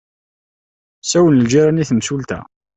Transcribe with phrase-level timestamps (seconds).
[1.07, 2.39] Sawlen lǧiran i temsulta.